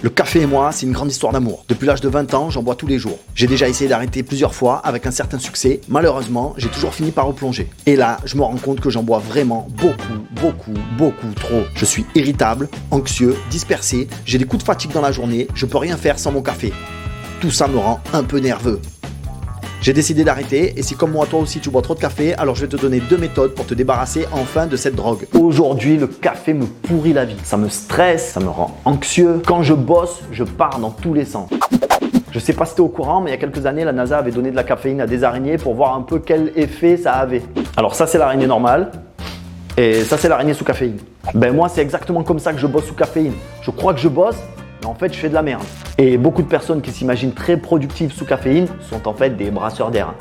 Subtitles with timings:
[0.00, 1.64] Le café et moi, c'est une grande histoire d'amour.
[1.68, 3.18] Depuis l'âge de 20 ans, j'en bois tous les jours.
[3.34, 5.80] J'ai déjà essayé d'arrêter plusieurs fois avec un certain succès.
[5.88, 7.68] Malheureusement, j'ai toujours fini par replonger.
[7.84, 11.62] Et là, je me rends compte que j'en bois vraiment beaucoup, beaucoup, beaucoup trop.
[11.74, 15.78] Je suis irritable, anxieux, dispersé, j'ai des coups de fatigue dans la journée, je peux
[15.78, 16.72] rien faire sans mon café.
[17.40, 18.80] Tout ça me rend un peu nerveux.
[19.80, 22.56] J'ai décidé d'arrêter et si comme moi toi aussi tu bois trop de café, alors
[22.56, 25.26] je vais te donner deux méthodes pour te débarrasser enfin de cette drogue.
[25.38, 27.36] Aujourd'hui, le café me pourrit la vie.
[27.44, 29.40] Ça me stresse, ça me rend anxieux.
[29.46, 31.48] Quand je bosse, je pars dans tous les sens.
[32.32, 33.92] Je sais pas si tu es au courant, mais il y a quelques années, la
[33.92, 36.96] NASA avait donné de la caféine à des araignées pour voir un peu quel effet
[36.96, 37.42] ça avait.
[37.76, 38.90] Alors ça, c'est l'araignée normale.
[39.76, 40.98] Et ça, c'est l'araignée sous caféine.
[41.34, 43.34] Ben moi, c'est exactement comme ça que je bosse sous caféine.
[43.62, 44.36] Je crois que je bosse,
[44.80, 45.64] mais en fait, je fais de la merde.
[45.98, 49.90] Et beaucoup de personnes qui s'imaginent très productives sous caféine sont en fait des brasseurs
[49.90, 50.14] d'air.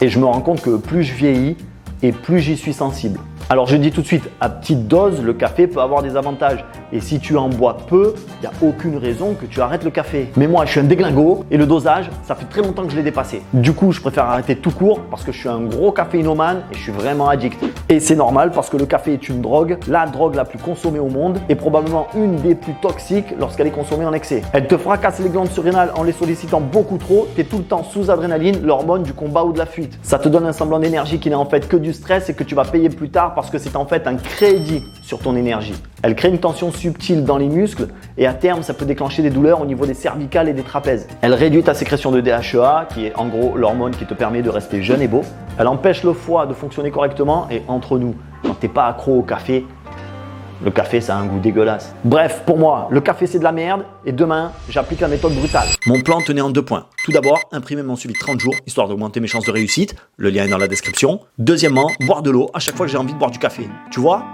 [0.00, 1.56] Et je me rends compte que plus je vieillis
[2.02, 3.18] et plus j'y suis sensible.
[3.50, 6.64] Alors je dis tout de suite, à petite dose, le café peut avoir des avantages.
[6.92, 9.90] Et si tu en bois peu, il n'y a aucune raison que tu arrêtes le
[9.90, 10.30] café.
[10.36, 12.96] Mais moi, je suis un déglingo et le dosage, ça fait très longtemps que je
[12.96, 13.42] l'ai dépassé.
[13.52, 16.74] Du coup, je préfère arrêter tout court parce que je suis un gros caféinomane et
[16.74, 17.62] je suis vraiment addict.
[17.90, 20.98] Et c'est normal parce que le café est une drogue, la drogue la plus consommée
[20.98, 24.40] au monde et probablement une des plus toxiques lorsqu'elle est consommée en excès.
[24.54, 27.84] Elle te fracasse les glandes surrénales en les sollicitant beaucoup trop, tu tout le temps
[27.84, 29.98] sous adrénaline, l'hormone du combat ou de la fuite.
[30.02, 32.44] Ça te donne un semblant d'énergie qui n'est en fait que du stress et que
[32.44, 35.74] tu vas payer plus tard parce que c'est en fait un crédit sur ton énergie.
[36.02, 39.30] Elle crée une tension subtile dans les muscles et à terme, ça peut déclencher des
[39.30, 41.06] douleurs au niveau des cervicales et des trapèzes.
[41.20, 44.50] Elle réduit ta sécrétion de DHEA, qui est en gros l'hormone qui te permet de
[44.50, 45.22] rester jeune et beau.
[45.58, 49.22] Elle empêche le foie de fonctionner correctement et entre nous, quand t'es pas accro au
[49.22, 49.64] café,
[50.62, 51.94] le café, ça a un goût dégueulasse.
[52.04, 53.84] Bref, pour moi, le café, c'est de la merde.
[54.04, 55.68] Et demain, j'applique la méthode brutale.
[55.86, 56.86] Mon plan tenait en deux points.
[57.04, 59.94] Tout d'abord, imprimer mon suivi de 30 jours, histoire d'augmenter mes chances de réussite.
[60.16, 61.20] Le lien est dans la description.
[61.38, 63.68] Deuxièmement, boire de l'eau à chaque fois que j'ai envie de boire du café.
[63.90, 64.24] Tu vois?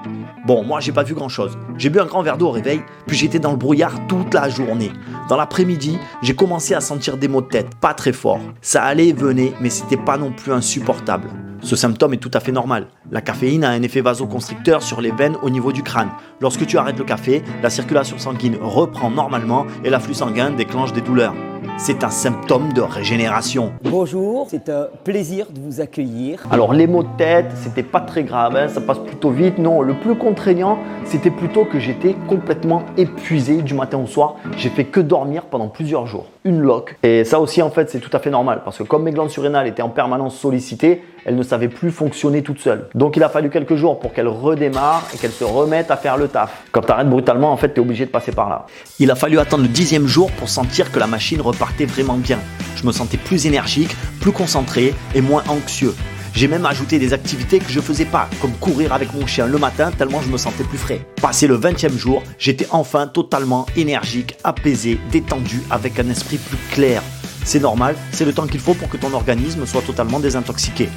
[0.47, 1.57] Bon, moi, j'ai pas vu grand chose.
[1.77, 4.49] J'ai bu un grand verre d'eau au réveil, puis j'étais dans le brouillard toute la
[4.49, 4.91] journée.
[5.29, 8.41] Dans l'après-midi, j'ai commencé à sentir des maux de tête, pas très forts.
[8.61, 11.29] Ça allait et venait, mais c'était pas non plus insupportable.
[11.63, 12.89] Ce symptôme est tout à fait normal.
[13.11, 16.11] La caféine a un effet vasoconstricteur sur les veines au niveau du crâne.
[16.41, 21.03] Lorsque tu arrêtes le café, la circulation sanguine reprend normalement et l'afflux sanguin déclenche des
[21.03, 21.35] douleurs.
[21.83, 23.73] C'est un symptôme de régénération.
[23.85, 26.43] Bonjour, c'est un plaisir de vous accueillir.
[26.51, 29.57] Alors les maux de tête, c'était pas très grave, hein, ça passe plutôt vite.
[29.57, 34.37] Non, le plus contraignant, c'était plutôt que j'étais complètement épuisé du matin au soir.
[34.59, 36.27] J'ai fait que dormir pendant plusieurs jours.
[36.45, 36.99] Une loque.
[37.03, 39.31] Et ça aussi, en fait, c'est tout à fait normal parce que comme mes glandes
[39.31, 42.89] surrénales étaient en permanence sollicitées, elles ne savaient plus fonctionner toutes seules.
[42.95, 46.17] Donc il a fallu quelques jours pour qu'elles redémarrent et qu'elles se remettent à faire
[46.17, 46.65] le taf.
[46.73, 48.67] Quand tu arrêtes brutalement, en fait, tu es obligé de passer par là.
[48.99, 51.41] Il a fallu attendre le dixième jour pour sentir que la machine
[51.71, 52.39] repartait vraiment bien.
[52.77, 55.95] Je me sentais plus énergique, plus concentré et moins anxieux.
[56.33, 59.59] J'ai même ajouté des activités que je faisais pas, comme courir avec mon chien le
[59.59, 61.05] matin tellement je me sentais plus frais.
[61.21, 67.03] Passé le 20e jour, j'étais enfin totalement énergique, apaisé, détendu, avec un esprit plus clair.
[67.45, 70.89] C'est normal, c'est le temps qu'il faut pour que ton organisme soit totalement désintoxiqué.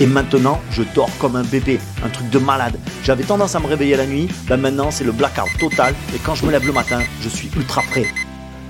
[0.00, 2.78] Et maintenant, je dors comme un bébé, un truc de malade.
[3.02, 6.46] J'avais tendance à me réveiller la nuit, maintenant c'est le blackout total, et quand je
[6.46, 8.06] me lève le matin, je suis ultra frais.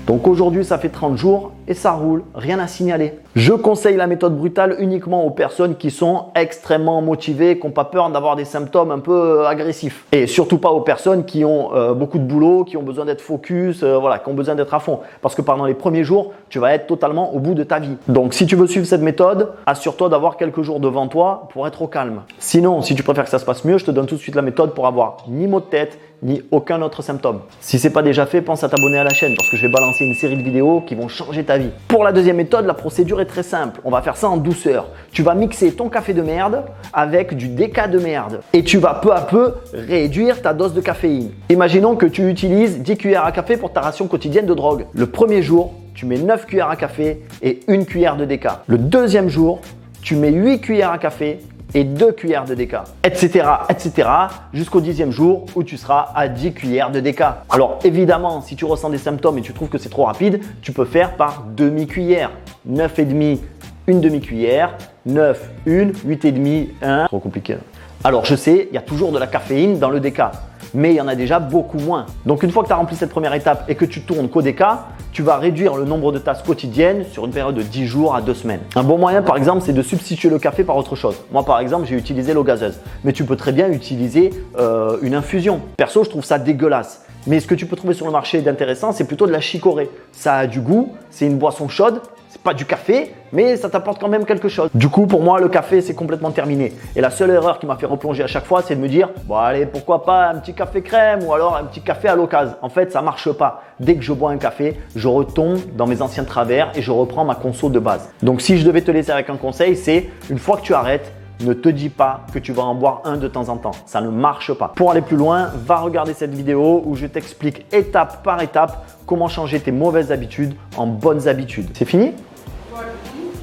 [0.09, 3.13] Donc aujourd'hui, ça fait 30 jours et ça roule, rien à signaler.
[3.35, 7.85] Je conseille la méthode brutale uniquement aux personnes qui sont extrêmement motivées, qui n'ont pas
[7.85, 10.05] peur d'avoir des symptômes un peu euh, agressifs.
[10.11, 13.21] Et surtout pas aux personnes qui ont euh, beaucoup de boulot, qui ont besoin d'être
[13.21, 15.01] focus, euh, voilà, qui ont besoin d'être à fond.
[15.21, 17.95] Parce que pendant les premiers jours, tu vas être totalement au bout de ta vie.
[18.07, 21.83] Donc si tu veux suivre cette méthode, assure-toi d'avoir quelques jours devant toi pour être
[21.83, 22.23] au calme.
[22.39, 24.33] Sinon, si tu préfères que ça se passe mieux, je te donne tout de suite
[24.33, 27.41] la méthode pour avoir ni maux de tête, ni aucun autre symptôme.
[27.61, 29.71] Si c'est pas déjà fait, pense à t'abonner à la chaîne parce que je vais
[29.71, 31.69] balancer une série de vidéos qui vont changer ta vie.
[31.87, 33.79] Pour la deuxième méthode, la procédure est très simple.
[33.83, 34.87] On va faire ça en douceur.
[35.11, 36.63] Tu vas mixer ton café de merde
[36.93, 40.81] avec du déca de merde et tu vas peu à peu réduire ta dose de
[40.81, 41.31] caféine.
[41.49, 44.85] Imaginons que tu utilises 10 cuillères à café pour ta ration quotidienne de drogue.
[44.93, 48.63] Le premier jour, tu mets 9 cuillères à café et une cuillère de déca.
[48.67, 49.59] Le deuxième jour,
[50.01, 51.39] tu mets 8 cuillères à café
[51.73, 54.09] et 2 cuillères de déca, etc., etc.,
[54.53, 57.43] jusqu'au dixième jour où tu seras à 10 cuillères de déca.
[57.49, 60.71] Alors évidemment, si tu ressens des symptômes et tu trouves que c'est trop rapide, tu
[60.71, 62.31] peux faire par demi-cuillère.
[62.69, 63.39] 9,5,
[63.87, 64.75] une demi-cuillère,
[65.05, 67.05] 9, une, 8,5, 1.
[67.05, 67.57] Trop compliqué.
[68.03, 70.31] Alors je sais, il y a toujours de la caféine dans le déca,
[70.73, 72.05] mais il y en a déjà beaucoup moins.
[72.25, 74.87] Donc une fois que tu as rempli cette première étape et que tu tournes déca,
[75.11, 78.21] tu vas réduire le nombre de tasses quotidiennes sur une période de 10 jours à
[78.21, 78.61] 2 semaines.
[78.75, 81.15] Un bon moyen par exemple, c'est de substituer le café par autre chose.
[81.31, 85.15] Moi par exemple, j'ai utilisé l'eau gazeuse, mais tu peux très bien utiliser euh, une
[85.15, 85.61] infusion.
[85.77, 87.05] Perso, je trouve ça dégueulasse.
[87.27, 89.89] Mais ce que tu peux trouver sur le marché d'intéressant, c'est plutôt de la chicorée.
[90.11, 93.99] Ça a du goût, c'est une boisson chaude, c'est pas du café, mais ça t'apporte
[93.99, 94.69] quand même quelque chose.
[94.75, 96.73] Du coup, pour moi, le café, c'est complètement terminé.
[96.95, 99.09] Et la seule erreur qui m'a fait replonger à chaque fois, c'est de me dire,
[99.25, 102.55] bon allez, pourquoi pas un petit café crème ou alors un petit café à l'occasion.
[102.61, 103.63] En fait, ça marche pas.
[103.79, 107.25] Dès que je bois un café, je retombe dans mes anciens travers et je reprends
[107.25, 108.09] ma conso de base.
[108.21, 111.11] Donc si je devais te laisser avec un conseil, c'est une fois que tu arrêtes,
[111.41, 113.71] ne te dis pas que tu vas en boire un de temps en temps.
[113.85, 114.71] Ça ne marche pas.
[114.75, 119.27] Pour aller plus loin, va regarder cette vidéo où je t'explique étape par étape comment
[119.27, 121.69] changer tes mauvaises habitudes en bonnes habitudes.
[121.73, 122.13] C'est fini?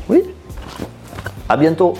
[0.09, 0.23] Oui?
[1.49, 1.95] À bientôt